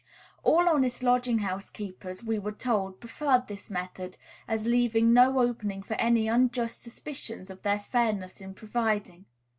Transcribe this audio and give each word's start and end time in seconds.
All 0.41 0.67
honest 0.67 1.03
lodging 1.03 1.37
house 1.45 1.69
keepers, 1.69 2.23
we 2.23 2.39
were 2.39 2.53
told, 2.53 2.99
preferred 2.99 3.45
this 3.47 3.69
method, 3.69 4.17
as 4.47 4.65
leaving 4.65 5.13
no 5.13 5.37
opening 5.41 5.83
for 5.83 5.93
any 5.99 6.27
unjust 6.27 6.81
suspicions 6.81 7.51
of 7.51 7.61
their 7.61 7.77
fairness 7.77 8.41
in 8.41 8.55
providing. 8.55 9.25